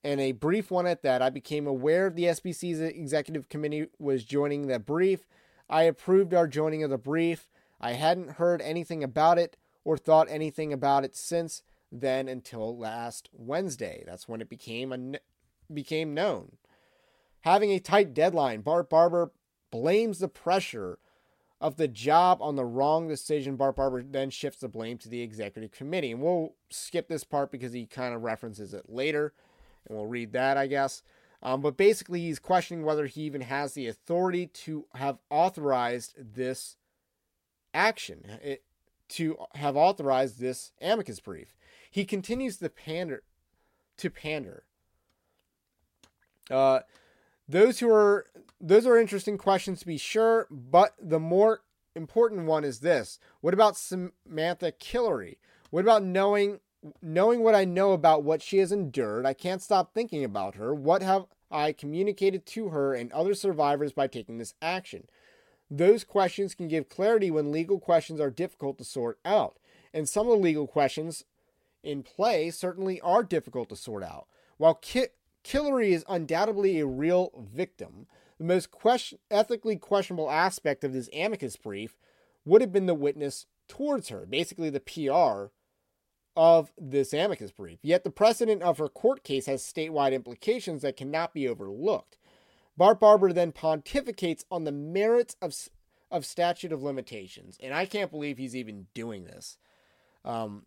and 0.05 0.21
a 0.21 0.33
brief 0.33 0.69
one 0.69 0.85
at 0.85 1.01
that. 1.01 1.24
I 1.24 1.31
became 1.31 1.65
aware 1.65 2.05
of 2.05 2.15
the 2.15 2.25
SBC's 2.25 2.79
executive 2.79 3.50
committee 3.50 3.88
was 3.97 4.24
joining 4.24 4.67
the 4.67 4.77
brief. 4.77 5.25
I 5.67 5.83
approved 5.83 6.31
our 6.31 6.47
joining 6.47 6.83
of 6.83 6.91
the 6.91 6.97
brief. 7.00 7.50
I 7.81 7.93
hadn't 7.93 8.33
heard 8.33 8.62
anything 8.62 9.03
about 9.03 9.39
it 9.39 9.57
or 9.83 9.97
thought 9.97 10.27
anything 10.29 10.71
about 10.71 11.05
it 11.05 11.15
since 11.15 11.63
then 11.91 12.27
until 12.27 12.77
last 12.77 13.29
Wednesday. 13.33 14.03
That's 14.05 14.27
when 14.27 14.41
it 14.41 14.50
became 14.50 14.93
a, 14.93 15.19
became 15.74 16.13
known. 16.13 16.57
Having 17.41 17.71
a 17.71 17.79
tight 17.79 18.13
deadline, 18.13 18.62
Bart 18.62 18.91
Barber 18.91 19.31
blames 19.71 20.19
the 20.19 20.27
pressure 20.27 21.00
of 21.59 21.77
the 21.77 21.88
job 21.88 22.43
on 22.43 22.55
the 22.55 22.65
wrong 22.65 23.07
decision, 23.07 23.55
Bart 23.55 23.77
Barber 23.77 24.03
then 24.03 24.29
shifts 24.29 24.59
the 24.59 24.67
blame 24.67 25.00
to 25.00 25.09
the 25.09 25.21
executive 25.21 25.71
committee. 25.71 26.12
And 26.12 26.21
we'll 26.21 26.53
skip 26.69 27.07
this 27.07 27.24
part 27.24 27.51
because 27.51 27.74
he 27.74 27.88
kind 27.88 28.13
of 28.13 28.21
references 28.21 28.71
it 28.75 28.88
later, 28.88 29.33
and 29.88 29.98
we'll 29.98 30.08
read 30.08 30.34
that, 30.34 30.58
I 30.58 30.68
guess. 30.68 31.01
Um, 31.44 31.62
but 31.62 31.77
basically, 31.77 32.22
he's 32.22 32.39
questioning 32.39 32.84
whether 32.84 33.06
he 33.06 33.22
even 33.22 33.42
has 33.42 33.74
the 33.74 33.88
authority 33.88 34.48
to 34.48 34.86
have 34.96 35.20
authorized 35.30 36.15
this 36.18 36.77
action, 37.74 38.25
it, 38.42 38.63
to 39.10 39.38
have 39.54 39.75
authorized 39.75 40.39
this 40.39 40.72
amicus 40.82 41.20
brief. 41.20 41.56
He 41.92 42.06
continues 42.06 42.58
to 42.58 42.70
pander, 42.70 43.24
to 43.98 44.10
pander. 44.10 44.63
Uh, 46.50 46.80
those 47.48 47.80
who 47.80 47.92
are 47.92 48.25
those 48.60 48.88
are 48.88 48.98
interesting 48.98 49.38
questions 49.38 49.80
to 49.82 49.86
be 49.86 49.98
sure, 49.98 50.48
but 50.50 50.96
the 51.00 51.20
more 51.20 51.62
important 51.96 52.46
one 52.46 52.63
is 52.63 52.80
this. 52.80 53.20
What 53.42 53.54
about 53.54 53.77
Samantha 53.77 54.72
Killary? 54.72 55.38
What 55.70 55.82
about 55.82 56.04
knowing 56.04 56.60
knowing 57.01 57.42
what 57.42 57.56
I 57.56 57.65
know 57.65 57.94
about 57.94 58.24
what 58.24 58.42
she 58.42 58.58
has 58.58 58.72
endured? 58.72 59.25
I 59.25 59.34
can't 59.34 59.62
stop 59.62 59.94
thinking 59.94 60.24
about 60.24 60.56
her. 60.56 60.74
What 60.74 61.01
have 61.01 61.25
I 61.51 61.72
communicated 61.72 62.46
to 62.48 62.70
her 62.70 62.94
and 62.94 63.12
other 63.12 63.34
survivors 63.34 63.94
by 63.94 64.08
taking 64.08 64.38
this 64.38 64.54
action? 64.62 65.08
Those 65.70 66.04
questions 66.04 66.54
can 66.54 66.68
give 66.68 66.89
clarity 66.89 67.32
when 67.32 67.51
legal 67.51 67.80
questions 67.80 68.20
are 68.20 68.30
difficult 68.30 68.77
to 68.77 68.84
sort 68.84 69.20
out. 69.25 69.58
And 69.94 70.08
some 70.08 70.27
of 70.27 70.38
the 70.38 70.44
legal 70.44 70.68
questions 70.68 71.25
in 71.84 72.04
play 72.04 72.51
certainly 72.51 73.00
are 73.01 73.24
difficult 73.24 73.70
to 73.70 73.75
sort 73.75 74.04
out. 74.04 74.27
While 74.58 74.75
Kit 74.75 75.15
Killary 75.46 75.92
is 75.92 76.04
undoubtedly 76.10 76.80
a 76.80 76.88
real 76.88 77.32
victim. 77.54 78.08
The 78.39 78.46
most 78.46 78.72
question- 78.72 79.20
ethically 79.30 79.77
questionable 79.77 80.30
aspect 80.30 80.84
of 80.84 80.92
this 80.92 81.10
amicus 81.13 81.56
brief 81.56 81.98
would 82.44 82.62
have 82.62 82.74
been 82.74 82.88
the 82.88 82.96
witness 82.96 83.46
towards 83.68 84.10
her, 84.10 84.25
basically 84.25 84.72
the 84.72 84.80
PR 84.80 85.54
of 86.36 86.72
this 86.77 87.13
amicus 87.13 87.51
brief. 87.51 87.80
Yet 87.82 88.04
the 88.04 88.10
precedent 88.10 88.62
of 88.62 88.77
her 88.77 88.89
court 88.89 89.24
case 89.24 89.46
has 89.46 89.63
statewide 89.63 90.13
implications 90.13 90.82
that 90.82 90.98
cannot 90.98 91.34
be 91.34 91.48
overlooked. 91.48 92.18
Bart 92.77 93.00
Barber 93.00 93.32
then 93.32 93.51
pontificates 93.51 94.44
on 94.51 94.65
the 94.65 94.72
merits 94.72 95.36
of, 95.42 95.56
of 96.12 96.25
statute 96.25 96.74
of 96.74 96.84
limitations, 96.84 97.58
and 97.62 97.74
I 97.74 97.86
can't 97.86 98.12
believe 98.12 98.38
he's 98.38 98.56
even 98.56 98.88
doing 98.94 99.24
this. 99.24 99.58
Um, 100.25 100.65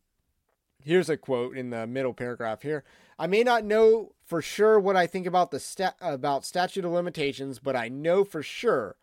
here's 0.82 1.10
a 1.10 1.16
quote 1.16 1.56
in 1.56 1.70
the 1.70 1.86
middle 1.86 2.14
paragraph 2.14 2.62
here. 2.62 2.84
I 3.18 3.26
may 3.26 3.42
not 3.42 3.64
know 3.64 4.12
for 4.24 4.40
sure 4.40 4.78
what 4.78 4.96
I 4.96 5.06
think 5.06 5.26
about 5.26 5.50
the 5.50 5.60
sta- 5.60 5.94
about 6.00 6.46
statute 6.46 6.84
of 6.84 6.92
limitations, 6.92 7.58
but 7.58 7.76
I 7.76 7.88
know 7.88 8.24
for 8.24 8.42
sure 8.42 8.96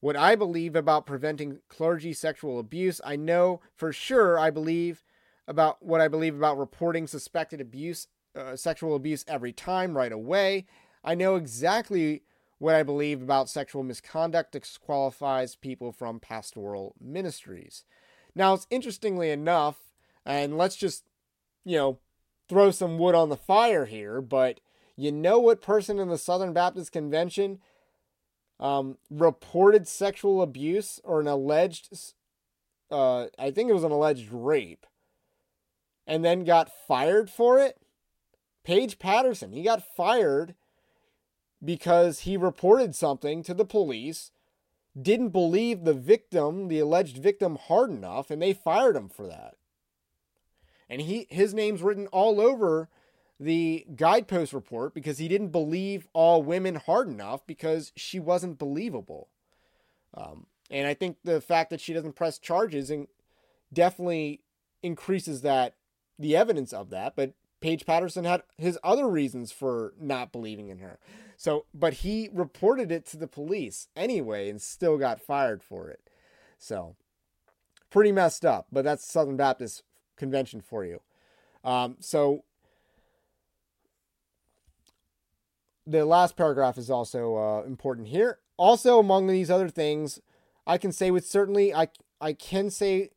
what 0.00 0.16
I 0.16 0.34
believe 0.34 0.76
about 0.76 1.06
preventing 1.06 1.60
clergy 1.68 2.12
sexual 2.12 2.58
abuse. 2.58 3.00
I 3.04 3.16
know 3.16 3.60
for 3.74 3.92
sure 3.92 4.38
I 4.38 4.50
believe 4.50 5.02
about 5.48 5.84
what 5.84 6.00
I 6.00 6.08
believe 6.08 6.36
about 6.36 6.58
reporting 6.58 7.06
suspected 7.06 7.60
abuse, 7.60 8.08
uh, 8.34 8.56
sexual 8.56 8.94
abuse 8.94 9.24
every 9.28 9.52
time 9.52 9.96
right 9.96 10.12
away. 10.12 10.66
I 11.04 11.14
know 11.14 11.36
exactly 11.36 12.22
what 12.58 12.74
I 12.74 12.82
believe 12.82 13.22
about 13.22 13.48
sexual 13.48 13.82
misconduct 13.82 14.52
disqualifies 14.52 15.54
people 15.54 15.92
from 15.92 16.20
pastoral 16.20 16.94
ministries. 17.00 17.84
Now, 18.34 18.54
it's 18.54 18.66
interestingly 18.70 19.30
enough, 19.30 19.76
and 20.24 20.56
let's 20.56 20.76
just, 20.76 21.04
you 21.64 21.76
know, 21.76 21.98
throw 22.48 22.70
some 22.70 22.98
wood 22.98 23.14
on 23.14 23.28
the 23.28 23.36
fire 23.36 23.86
here, 23.86 24.20
but 24.20 24.60
you 24.96 25.12
know 25.12 25.38
what 25.38 25.60
person 25.60 25.98
in 25.98 26.08
the 26.08 26.18
Southern 26.18 26.52
Baptist 26.52 26.92
Convention 26.92 27.58
um, 28.58 28.96
reported 29.10 29.86
sexual 29.86 30.40
abuse 30.40 31.00
or 31.04 31.20
an 31.20 31.26
alleged, 31.26 31.92
uh, 32.90 33.26
I 33.38 33.50
think 33.50 33.68
it 33.68 33.74
was 33.74 33.84
an 33.84 33.92
alleged 33.92 34.28
rape, 34.32 34.86
and 36.06 36.24
then 36.24 36.44
got 36.44 36.70
fired 36.86 37.30
for 37.30 37.58
it? 37.58 37.78
Paige 38.64 38.98
Patterson. 38.98 39.52
He 39.52 39.62
got 39.62 39.82
fired 39.96 40.54
because 41.64 42.20
he 42.20 42.36
reported 42.36 42.94
something 42.94 43.42
to 43.42 43.54
the 43.54 43.64
police, 43.64 44.30
didn't 45.00 45.30
believe 45.30 45.84
the 45.84 45.94
victim, 45.94 46.68
the 46.68 46.78
alleged 46.78 47.16
victim, 47.16 47.56
hard 47.56 47.90
enough, 47.90 48.30
and 48.30 48.42
they 48.42 48.52
fired 48.52 48.96
him 48.96 49.08
for 49.08 49.26
that 49.26 49.54
and 50.88 51.02
he 51.02 51.26
his 51.30 51.54
name's 51.54 51.82
written 51.82 52.06
all 52.08 52.40
over 52.40 52.88
the 53.38 53.86
guidepost 53.94 54.52
report 54.52 54.94
because 54.94 55.18
he 55.18 55.28
didn't 55.28 55.48
believe 55.48 56.08
all 56.12 56.42
women 56.42 56.76
hard 56.76 57.08
enough 57.08 57.46
because 57.46 57.92
she 57.94 58.18
wasn't 58.18 58.58
believable. 58.58 59.28
Um, 60.14 60.46
and 60.70 60.86
I 60.86 60.94
think 60.94 61.18
the 61.22 61.42
fact 61.42 61.68
that 61.70 61.80
she 61.80 61.92
doesn't 61.92 62.14
press 62.14 62.38
charges 62.38 62.90
and 62.90 63.08
definitely 63.70 64.40
increases 64.82 65.42
that 65.42 65.74
the 66.18 66.36
evidence 66.36 66.72
of 66.72 66.90
that. 66.90 67.14
But 67.16 67.34
Paige 67.60 67.86
Patterson 67.86 68.24
had 68.24 68.42
his 68.56 68.78
other 68.84 69.08
reasons 69.08 69.52
for 69.52 69.94
not 70.00 70.32
believing 70.32 70.68
in 70.68 70.78
her. 70.78 70.98
So, 71.36 71.66
but 71.74 71.94
he 71.94 72.30
reported 72.32 72.90
it 72.90 73.06
to 73.06 73.16
the 73.16 73.26
police 73.26 73.88
anyway 73.96 74.48
and 74.48 74.60
still 74.60 74.96
got 74.98 75.20
fired 75.20 75.62
for 75.62 75.88
it. 75.88 76.08
So, 76.58 76.96
pretty 77.90 78.12
messed 78.12 78.44
up, 78.44 78.66
but 78.72 78.84
that's 78.84 79.06
Southern 79.06 79.36
Baptist 79.36 79.82
Convention 80.16 80.60
for 80.60 80.84
you. 80.84 81.00
Um, 81.62 81.96
so, 82.00 82.44
the 85.86 86.04
last 86.04 86.36
paragraph 86.36 86.78
is 86.78 86.90
also 86.90 87.36
uh, 87.36 87.62
important 87.66 88.08
here. 88.08 88.38
Also, 88.56 88.98
among 88.98 89.26
these 89.26 89.50
other 89.50 89.68
things, 89.68 90.20
I 90.66 90.78
can 90.78 90.92
say 90.92 91.10
with 91.10 91.26
certainly, 91.26 91.74
I 91.74 91.88
I 92.20 92.32
can 92.32 92.70
say 92.70 93.10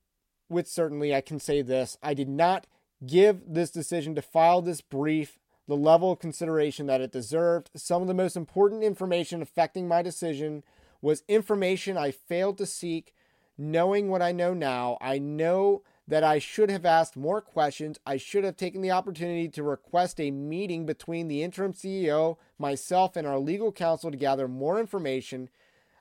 with 0.50 0.68
certainly, 0.68 1.16
I 1.16 1.22
can 1.22 1.40
say 1.40 1.62
this: 1.62 1.98
I 2.04 2.14
did 2.14 2.30
not 2.30 2.68
give 3.06 3.42
this 3.48 3.72
decision 3.72 4.16
to 4.16 4.22
file 4.22 4.62
this 4.62 4.82
brief 4.82 5.40
the 5.68 5.78
level 5.78 6.12
of 6.12 6.20
consideration 6.20 6.88
that 6.88 7.00
it 7.00 7.12
deserved. 7.12 7.70
Some 7.76 8.02
of 8.02 8.08
the 8.08 8.14
most 8.14 8.36
important 8.36 8.84
information 8.84 9.42
affecting 9.42 9.88
my 9.88 10.02
decision 10.02 10.64
was 11.02 11.24
information 11.28 11.96
I 11.96 12.12
failed 12.12 12.58
to 12.58 12.66
seek. 12.66 13.14
Knowing 13.58 14.10
what 14.10 14.22
I 14.22 14.32
know 14.32 14.54
now, 14.54 14.98
I 15.00 15.20
know 15.20 15.84
that 16.08 16.24
I 16.24 16.40
should 16.40 16.72
have 16.72 16.86
asked 16.86 17.16
more 17.16 17.40
questions. 17.40 18.00
I 18.04 18.18
should 18.18 18.44
have 18.44 18.58
taken 18.58 18.82
the 18.82 18.90
opportunity 18.92 19.48
to 19.50 19.64
request 19.64 20.20
a 20.20 20.32
meeting 20.32 20.88
between 20.88 21.28
the 21.28 21.44
interim 21.44 21.74
CEO, 21.74 22.38
myself, 22.58 23.16
and 23.16 23.28
our 23.28 23.38
legal 23.38 23.72
counsel 23.72 24.10
to 24.10 24.18
gather 24.18 24.48
more 24.48 24.80
information. 24.80 25.50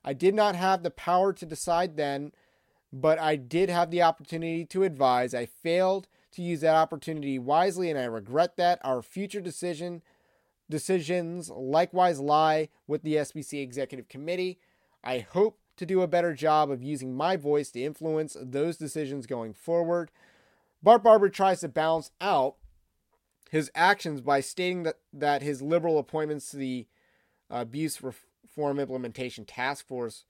I 0.03 0.15
did 0.15 0.35
not 0.35 0.57
have 0.57 0.83
the 0.83 0.91
power 0.91 1.35
to 1.35 1.45
decide 1.45 1.99
then, 1.99 2.33
but 2.91 3.19
I 3.19 3.37
did 3.37 3.69
have 3.69 3.91
the 3.91 4.01
opportunity 4.01 4.65
to 4.67 4.85
advise. 4.85 5.35
I 5.35 5.45
failed 5.45 6.09
to 6.39 6.43
use 6.43 6.61
that 6.61 6.77
opportunity 6.77 7.37
wisely, 7.37 7.91
and 7.91 7.99
I 7.99 8.05
regret 8.05 8.57
that. 8.57 8.79
Our 8.85 9.03
future 9.03 9.41
decision 9.41 10.03
decisions 10.71 11.51
likewise 11.51 12.21
lie 12.21 12.69
with 12.87 13.03
the 13.03 13.17
SBC 13.17 13.61
Executive 13.61 14.09
Committee. 14.09 14.59
I 15.03 15.19
hope 15.19 15.59
to 15.77 15.85
do 15.85 16.01
a 16.01 16.07
better 16.07 16.35
job 16.35 16.71
of 16.71 16.83
using 16.83 17.15
my 17.17 17.37
voice 17.37 17.71
to 17.73 17.83
influence 17.83 18.37
those 18.41 18.77
decisions 18.77 19.27
going 19.27 19.53
forward. 19.53 20.13
Bart 20.81 21.03
Barber 21.03 21.29
tries 21.29 21.61
to 21.61 21.69
balance 21.69 22.13
out 22.21 22.55
his 23.51 23.71
actions 23.75 24.21
by 24.21 24.41
stating 24.41 24.85
that, 24.85 24.99
that 25.13 25.43
his 25.43 25.61
liberal 25.61 25.99
appointments 25.99 26.51
to 26.51 26.57
the 26.57 26.87
Abuse 27.51 28.01
Reform 28.01 28.79
Implementation 28.79 29.45
Task 29.45 29.87
Force 29.87 30.25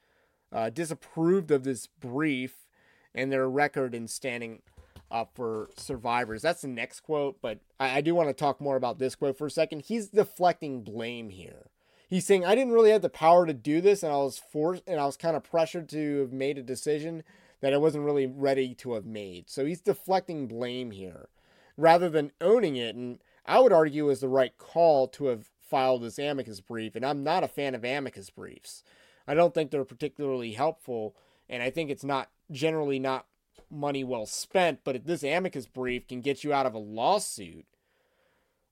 uh, 0.53 0.71
disapproved 0.71 1.51
of 1.51 1.65
this 1.65 1.87
brief 1.87 2.67
and 3.15 3.31
their 3.31 3.49
record 3.49 3.95
in 3.95 4.09
standing 4.09 4.63
up 5.11 5.33
for 5.35 5.71
survivors. 5.77 6.43
That's 6.43 6.63
the 6.63 6.69
next 6.69 7.01
quote, 7.01 7.39
but 7.41 7.59
I, 7.79 7.99
I 7.99 8.01
do 8.01 8.15
want 8.15 8.29
to 8.29 8.35
talk 8.35 8.61
more 8.61 8.77
about 8.77 8.99
this 8.99 9.15
quote 9.15 9.39
for 9.39 9.47
a 9.47 9.51
second. 9.51 9.83
He's 9.87 10.09
deflecting 10.09 10.83
blame 10.83 11.31
here 11.31 11.71
he's 12.09 12.27
saying 12.27 12.45
I 12.45 12.55
didn't 12.55 12.73
really 12.73 12.91
have 12.91 13.03
the 13.03 13.09
power 13.09 13.47
to 13.47 13.53
do 13.53 13.81
this, 13.81 14.03
and 14.03 14.13
I 14.13 14.17
was 14.17 14.39
forced, 14.39 14.83
and 14.87 14.99
I 14.99 15.07
was 15.07 15.17
kind 15.17 15.37
of 15.37 15.45
pressured 15.45 15.89
to 15.91 16.21
have 16.21 16.33
made 16.33 16.59
a 16.59 16.63
decision 16.63 17.23
that 17.61 17.75
I 17.75 17.77
wasn't 17.77 18.05
really 18.05 18.27
ready 18.27 18.75
to 18.77 18.95
have 18.95 19.05
made. 19.05 19.51
So 19.51 19.65
he's 19.65 19.81
deflecting 19.81 20.47
blame 20.47 20.91
here, 20.91 21.29
rather 21.77 22.09
than 22.09 22.33
owning 22.41 22.77
it. 22.77 22.97
And 22.97 23.19
I 23.47 23.61
would 23.61 23.73
argue 23.73 24.07
was 24.07 24.21
the 24.21 24.29
right 24.29 24.57
call 24.59 25.09
to 25.09 25.27
have 25.27 25.49
filed 25.61 26.03
this 26.03 26.19
amicus 26.19 26.61
brief. 26.61 26.97
And 26.97 27.05
I'm 27.05 27.23
not 27.23 27.45
a 27.45 27.49
fan 27.49 27.75
of 27.75 27.85
amicus 27.85 28.31
briefs. 28.31 28.83
I 29.27 29.35
don't 29.35 29.53
think 29.53 29.71
they're 29.71 29.85
particularly 29.85 30.53
helpful, 30.53 31.15
and 31.49 31.63
I 31.63 31.71
think 31.71 31.91
it's 31.91 32.05
not 32.05 32.31
generally 32.51 32.99
not 32.99 33.27
money 33.71 34.05
well 34.05 34.27
spent. 34.27 34.81
But 34.85 34.97
if 34.97 35.05
this 35.05 35.23
amicus 35.23 35.67
brief 35.67 36.07
can 36.07 36.21
get 36.21 36.45
you 36.45 36.53
out 36.53 36.67
of 36.67 36.75
a 36.75 36.79
lawsuit 36.79 37.67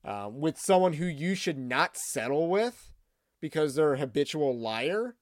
um, 0.04 0.40
with 0.40 0.58
someone 0.58 0.94
who 0.94 1.06
you 1.06 1.34
should 1.34 1.58
not 1.58 1.96
settle 1.96 2.48
with 2.48 2.90
because 3.40 3.74
they're 3.74 3.94
a 3.94 3.98
habitual 3.98 4.58
liar, 4.58 5.16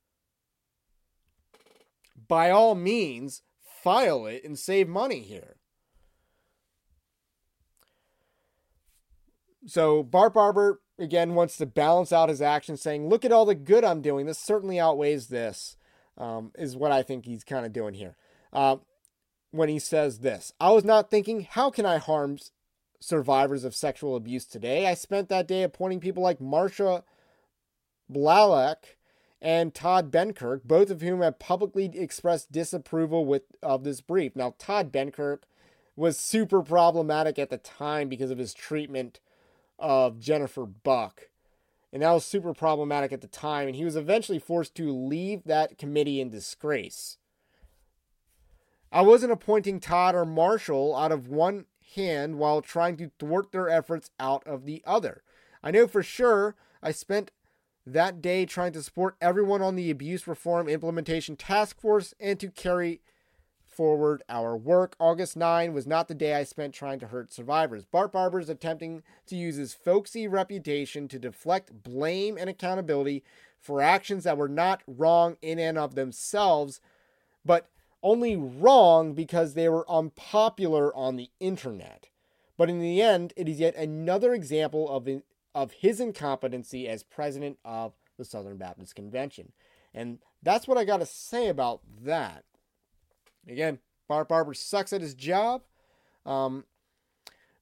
by 2.28 2.50
all 2.50 2.74
means, 2.74 3.42
file 3.62 4.26
it 4.26 4.44
and 4.44 4.58
save 4.58 4.88
money 4.88 5.20
here. 5.20 5.56
So 9.66 10.02
Bart 10.02 10.34
Barber 10.34 10.80
again 10.98 11.34
wants 11.34 11.56
to 11.56 11.66
balance 11.66 12.12
out 12.12 12.28
his 12.28 12.42
actions, 12.42 12.82
saying, 12.82 13.08
"Look 13.08 13.24
at 13.24 13.32
all 13.32 13.46
the 13.46 13.54
good 13.54 13.84
I'm 13.84 14.02
doing. 14.02 14.26
This 14.26 14.38
certainly 14.38 14.78
outweighs 14.78 15.28
this." 15.28 15.76
Um, 16.16 16.52
is 16.56 16.76
what 16.76 16.92
I 16.92 17.02
think 17.02 17.24
he's 17.24 17.42
kind 17.42 17.66
of 17.66 17.72
doing 17.72 17.94
here. 17.94 18.16
Uh, 18.52 18.76
when 19.54 19.68
he 19.68 19.78
says 19.78 20.18
this, 20.18 20.52
I 20.60 20.70
was 20.72 20.84
not 20.84 21.10
thinking, 21.10 21.42
"How 21.42 21.70
can 21.70 21.86
I 21.86 21.98
harm 21.98 22.38
survivors 23.00 23.64
of 23.64 23.74
sexual 23.74 24.16
abuse 24.16 24.44
today?" 24.46 24.86
I 24.86 24.94
spent 24.94 25.28
that 25.28 25.46
day 25.46 25.62
appointing 25.62 26.00
people 26.00 26.22
like 26.22 26.40
Marshall 26.40 27.04
Blalock 28.10 28.96
and 29.40 29.74
Todd 29.74 30.10
Benkert, 30.10 30.64
both 30.64 30.90
of 30.90 31.02
whom 31.02 31.20
have 31.20 31.38
publicly 31.38 31.84
expressed 31.94 32.50
disapproval 32.50 33.24
with 33.24 33.42
of 33.62 33.84
this 33.84 34.00
brief. 34.00 34.34
Now, 34.34 34.54
Todd 34.58 34.90
Benkert 34.90 35.40
was 35.96 36.18
super 36.18 36.62
problematic 36.62 37.38
at 37.38 37.50
the 37.50 37.58
time 37.58 38.08
because 38.08 38.30
of 38.30 38.38
his 38.38 38.54
treatment 38.54 39.20
of 39.78 40.18
Jennifer 40.18 40.66
Buck. 40.66 41.28
And 41.92 42.02
that 42.02 42.10
was 42.10 42.24
super 42.24 42.54
problematic 42.54 43.12
at 43.12 43.20
the 43.20 43.28
time, 43.28 43.68
and 43.68 43.76
he 43.76 43.84
was 43.84 43.94
eventually 43.94 44.40
forced 44.40 44.74
to 44.74 44.92
leave 44.92 45.44
that 45.44 45.78
committee 45.78 46.20
in 46.20 46.30
disgrace. 46.30 47.18
I 48.94 49.02
wasn't 49.02 49.33
appointing 49.33 49.80
Todd 49.80 50.14
or 50.14 50.24
Marshall 50.24 50.94
out 50.94 51.11
of 51.11 51.26
one 51.26 51.64
hand 51.96 52.38
while 52.38 52.62
trying 52.62 52.96
to 52.98 53.11
thwart 53.18 53.50
their 53.50 53.68
efforts 53.68 54.12
out 54.20 54.46
of 54.46 54.66
the 54.66 54.85
other. 54.87 55.24
I 55.64 55.72
know 55.72 55.88
for 55.88 56.04
sure 56.04 56.54
I 56.80 56.92
spent 56.92 57.33
that 57.85 58.22
day 58.22 58.46
trying 58.46 58.72
to 58.74 58.83
support 58.85 59.16
everyone 59.20 59.62
on 59.62 59.74
the 59.74 59.90
Abuse 59.90 60.28
Reform 60.28 60.68
Implementation 60.68 61.35
Task 61.35 61.80
Force 61.80 62.14
and 62.20 62.38
to 62.38 62.48
carry 62.50 63.00
forward 63.66 64.22
our 64.28 64.57
work. 64.57 64.94
August 65.00 65.37
9 65.37 65.72
was 65.72 65.88
not 65.88 66.07
the 66.07 66.14
day 66.14 66.35
I 66.35 66.44
spent 66.44 66.72
trying 66.72 67.00
to 67.00 67.09
hurt 67.09 67.33
survivors. 67.33 67.85
Bart 67.85 68.12
Barber 68.12 68.38
is 68.38 68.48
attempting 68.48 69.02
to 69.26 69.35
use 69.35 69.57
his 69.57 69.74
folksy 69.74 70.28
reputation 70.28 71.09
to 71.09 71.18
deflect 71.18 71.83
blame 71.83 72.38
and 72.38 72.48
accountability 72.48 73.24
for 73.59 73.83
actions 73.83 74.22
that 74.22 74.38
were 74.38 74.48
not 74.48 74.85
wrong 74.87 75.37
in 75.42 75.59
and 75.59 75.76
of 75.76 75.96
themselves, 75.96 76.80
but 77.44 77.66
only 78.04 78.36
wrong 78.36 79.14
because 79.14 79.54
they 79.54 79.68
were 79.68 79.90
unpopular 79.90 80.94
on 80.94 81.16
the 81.16 81.30
internet. 81.40 82.08
But 82.56 82.70
in 82.70 82.78
the 82.78 83.02
end, 83.02 83.32
it 83.36 83.48
is 83.48 83.58
yet 83.58 83.74
another 83.74 84.32
example 84.32 84.88
of 84.88 85.08
of 85.54 85.72
his 85.72 86.00
incompetency 86.00 86.88
as 86.88 87.02
president 87.02 87.58
of 87.64 87.94
the 88.18 88.24
Southern 88.24 88.56
Baptist 88.56 88.94
Convention. 88.94 89.52
And 89.92 90.18
that's 90.42 90.68
what 90.68 90.78
I 90.78 90.84
got 90.84 90.98
to 90.98 91.06
say 91.06 91.48
about 91.48 91.80
that. 92.02 92.44
Again, 93.48 93.78
Bart 94.08 94.28
Barber 94.28 94.54
sucks 94.54 94.92
at 94.92 95.00
his 95.00 95.14
job. 95.14 95.62
Um, 96.26 96.64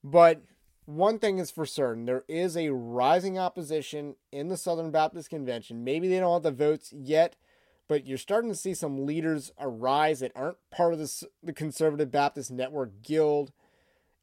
but 0.03 0.43
one 0.87 1.19
thing 1.19 1.39
is 1.39 1.51
for 1.51 1.67
certain 1.67 2.07
there 2.07 2.25
is 2.29 2.57
a 2.57 2.71
rising 2.71 3.39
opposition 3.39 4.17
in 4.31 4.49
the 4.49 4.57
Southern 4.57 4.91
Baptist 4.91 5.31
Convention. 5.31 5.85
Maybe 5.85 6.09
they 6.09 6.19
don't 6.19 6.33
have 6.33 6.43
the 6.43 6.51
votes 6.51 6.93
yet, 6.93 7.37
but 7.93 8.07
you're 8.07 8.17
starting 8.17 8.49
to 8.49 8.57
see 8.57 8.73
some 8.73 9.05
leaders 9.05 9.53
arise 9.61 10.21
that 10.21 10.33
aren't 10.35 10.57
part 10.71 10.95
of 10.95 10.99
the, 10.99 11.27
the 11.43 11.53
Conservative 11.53 12.11
Baptist 12.11 12.51
Network 12.51 13.03
Guild. 13.03 13.53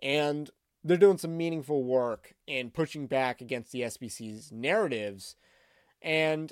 And 0.02 0.50
they're 0.84 0.98
doing 0.98 1.20
some 1.20 1.38
meaningful 1.38 1.84
work 1.84 2.34
in 2.48 2.72
pushing 2.72 3.06
back 3.06 3.42
against 3.42 3.72
the 3.72 3.82
SBC's 3.82 4.52
narratives. 4.52 5.36
And 6.02 6.52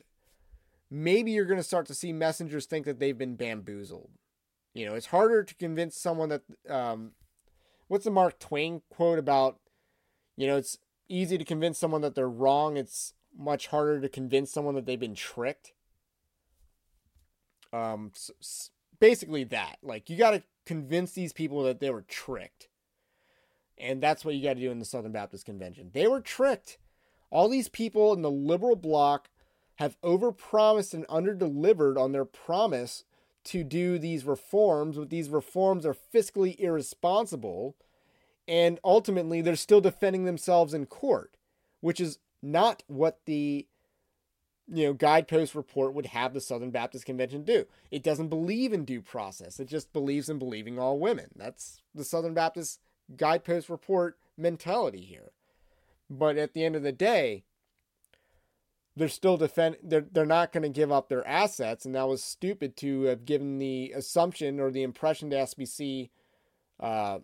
maybe 0.92 1.32
you're 1.32 1.46
going 1.46 1.58
to 1.58 1.64
start 1.64 1.88
to 1.88 1.96
see 1.96 2.14
messengers 2.14 2.68
think 2.68 2.86
that 2.86 3.00
they've 3.00 3.18
been 3.18 3.36
bamboozled. 3.36 4.12
You 4.76 4.86
know, 4.86 4.94
it's 4.94 5.08
harder 5.08 5.44
to 5.44 5.56
convince 5.56 6.00
someone 6.00 6.30
that, 6.30 6.44
um, 6.70 7.14
what's 7.88 8.06
the 8.06 8.12
Mark 8.12 8.38
Twain 8.38 8.84
quote 8.92 9.18
about, 9.18 9.58
you 10.36 10.46
know, 10.46 10.58
it's 10.58 10.78
easy 11.10 11.40
to 11.40 11.44
convince 11.44 11.80
someone 11.80 12.02
that 12.02 12.14
they're 12.14 12.30
wrong. 12.30 12.78
It's 12.78 13.16
much 13.36 13.66
harder 13.66 14.00
to 14.02 14.08
convince 14.08 14.52
someone 14.52 14.76
that 14.76 14.86
they've 14.86 15.00
been 15.00 15.16
tricked. 15.16 15.74
Um, 17.78 18.12
so, 18.14 18.34
basically 19.00 19.44
that. 19.46 19.78
Like, 19.82 20.10
you 20.10 20.18
got 20.18 20.32
to 20.32 20.44
convince 20.66 21.12
these 21.12 21.34
people 21.34 21.64
that 21.64 21.80
they 21.80 21.90
were 21.90 22.04
tricked. 22.04 22.68
And 23.78 24.02
that's 24.02 24.26
what 24.26 24.36
you 24.36 24.44
got 24.44 24.56
to 24.56 24.60
do 24.60 24.72
in 24.72 24.80
the 24.80 24.86
Southern 24.86 25.12
Baptist 25.12 25.46
Convention. 25.46 25.92
They 25.94 26.08
were 26.08 26.22
tricked. 26.22 26.78
All 27.30 27.48
these 27.48 27.70
people 27.70 28.14
in 28.14 28.22
the 28.22 28.32
liberal 28.32 28.76
bloc 28.76 29.30
have 29.76 30.00
overpromised 30.02 30.94
and 30.94 31.08
underdelivered 31.08 31.98
on 31.98 32.12
their 32.12 32.26
promise 32.26 33.04
to 33.46 33.64
do 33.64 34.00
these 34.00 34.26
reforms, 34.26 34.98
but 34.98 35.10
these 35.10 35.30
reforms 35.30 35.86
are 35.86 35.96
fiscally 36.14 36.60
irresponsible. 36.60 37.76
And 38.48 38.80
ultimately, 38.84 39.42
they're 39.42 39.56
still 39.56 39.82
defending 39.82 40.26
themselves 40.26 40.74
in 40.74 40.86
court, 40.88 41.38
which 41.82 42.00
is 42.00 42.18
not 42.42 42.84
what 42.88 43.20
the 43.26 43.68
you 44.68 44.86
know 44.86 44.94
guidepost 44.94 45.56
report 45.56 45.94
would 45.94 46.08
have 46.08 46.34
the 46.34 46.42
Southern 46.42 46.72
Baptist 46.72 47.06
Convention 47.06 47.44
do. 47.44 47.66
It 47.92 48.04
doesn't 48.04 48.30
believe 48.30 48.74
in 48.74 48.86
due 48.86 49.02
process. 49.02 49.60
It 49.60 49.68
just 49.68 49.94
believes 49.94 50.30
in 50.30 50.40
believing 50.40 50.78
all 50.78 51.00
women. 51.00 51.30
That's 51.36 51.82
the 51.96 52.04
Southern 52.04 52.34
Baptist 52.34 52.80
guidepost 53.16 53.70
report 53.70 54.18
mentality 54.38 55.02
here. 55.02 55.32
But 56.10 56.38
at 56.38 56.54
the 56.54 56.64
end 56.64 56.76
of 56.76 56.84
the 56.84 56.92
day, 56.92 57.44
they're 58.98 59.08
still 59.08 59.38
defend 59.38 59.78
they're 59.84 60.06
they're 60.12 60.26
not 60.26 60.52
going 60.52 60.64
to 60.64 60.70
give 60.70 60.92
up 60.92 61.08
their 61.08 61.26
assets 61.28 61.86
and 61.86 61.96
that 61.96 62.08
was 62.08 62.24
stupid 62.24 62.76
to 62.76 63.04
have 63.04 63.26
given 63.26 63.60
the 63.60 63.94
assumption 63.96 64.60
or 64.60 64.72
the 64.72 64.84
impression 64.84 65.30
to 65.30 65.36
SBC 65.36 66.10
uh, 66.80 67.20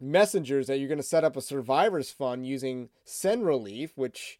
messengers 0.00 0.68
that 0.68 0.78
you're 0.78 0.88
going 0.88 0.98
to 0.98 1.02
set 1.02 1.24
up 1.24 1.36
a 1.36 1.42
survivors 1.42 2.10
fund 2.10 2.46
using 2.46 2.90
Send 3.04 3.44
Relief 3.44 3.92
which 3.96 4.38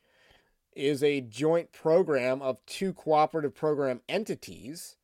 is 0.74 1.02
a 1.02 1.20
joint 1.20 1.72
program 1.72 2.42
of 2.42 2.64
two 2.66 2.92
cooperative 2.92 3.54
program 3.54 4.00
entities 4.08 4.96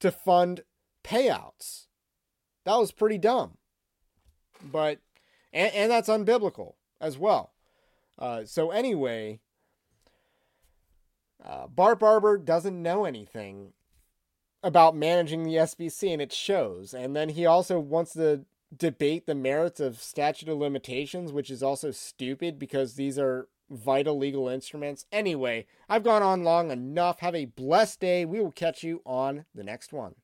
to 0.00 0.10
fund 0.10 0.62
payouts. 1.02 1.86
That 2.64 2.76
was 2.76 2.92
pretty 2.92 3.18
dumb. 3.18 3.58
But 4.62 5.00
and, 5.52 5.72
and 5.74 5.90
that's 5.90 6.08
unbiblical 6.08 6.74
as 7.00 7.18
well. 7.18 7.52
Uh, 8.18 8.44
so 8.44 8.70
anyway, 8.70 9.40
uh, 11.44 11.66
Bart 11.66 11.98
Barber 11.98 12.38
doesn't 12.38 12.82
know 12.82 13.04
anything 13.04 13.72
about 14.62 14.96
managing 14.96 15.44
the 15.44 15.56
SBC, 15.56 16.12
and 16.12 16.22
it 16.22 16.32
shows. 16.32 16.94
And 16.94 17.14
then 17.14 17.30
he 17.30 17.44
also 17.44 17.78
wants 17.78 18.14
to 18.14 18.44
debate 18.76 19.26
the 19.26 19.34
merits 19.34 19.78
of 19.78 20.00
statute 20.00 20.48
of 20.48 20.58
limitations, 20.58 21.32
which 21.32 21.50
is 21.50 21.62
also 21.62 21.90
stupid 21.90 22.58
because 22.58 22.94
these 22.94 23.18
are 23.18 23.48
vital 23.70 24.18
legal 24.18 24.48
instruments. 24.48 25.06
Anyway, 25.12 25.66
I've 25.88 26.02
gone 26.02 26.22
on 26.22 26.44
long 26.44 26.70
enough. 26.70 27.20
Have 27.20 27.34
a 27.34 27.46
blessed 27.46 28.00
day. 28.00 28.24
We 28.24 28.40
will 28.40 28.52
catch 28.52 28.82
you 28.82 29.02
on 29.04 29.44
the 29.54 29.64
next 29.64 29.92
one. 29.92 30.14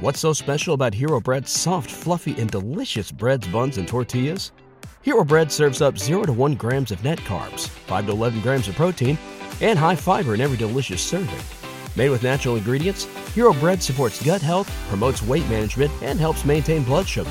What's 0.00 0.20
so 0.20 0.32
special 0.32 0.72
about 0.74 0.94
Hero 0.94 1.20
Bread's 1.20 1.50
soft, 1.50 1.90
fluffy, 1.90 2.34
and 2.40 2.50
delicious 2.50 3.12
breads, 3.12 3.46
buns, 3.48 3.76
and 3.76 3.86
tortillas? 3.86 4.52
Hero 5.02 5.24
Bread 5.24 5.52
serves 5.52 5.82
up 5.82 5.98
0 5.98 6.24
to 6.24 6.32
1 6.32 6.54
grams 6.54 6.90
of 6.90 7.02
net 7.04 7.18
carbs, 7.20 7.68
5 7.68 8.06
to 8.06 8.12
11 8.12 8.40
grams 8.40 8.68
of 8.68 8.76
protein, 8.76 9.18
and 9.60 9.78
high 9.78 9.96
fiber 9.96 10.34
in 10.34 10.40
every 10.40 10.56
delicious 10.56 11.02
serving. 11.02 11.38
Made 11.96 12.10
with 12.10 12.22
natural 12.22 12.56
ingredients, 12.56 13.04
Hero 13.34 13.52
Bread 13.52 13.82
supports 13.82 14.24
gut 14.24 14.40
health, 14.40 14.70
promotes 14.88 15.22
weight 15.22 15.48
management, 15.48 15.90
and 16.02 16.18
helps 16.18 16.44
maintain 16.44 16.82
blood 16.82 17.06
sugar. 17.06 17.30